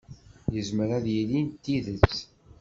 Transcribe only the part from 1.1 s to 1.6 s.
yili d